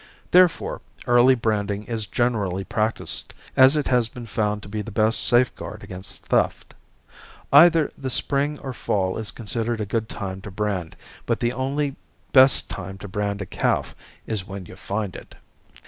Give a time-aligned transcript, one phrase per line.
[0.31, 5.23] Therefore early branding is generally practiced as it has been found to be the best
[5.27, 6.73] safeguard against theft.
[7.53, 10.95] Either the spring or fall is considered a good time to brand,
[11.27, 11.97] but the only
[12.33, 13.93] best time to brand a calf
[14.25, 15.35] is when you find it.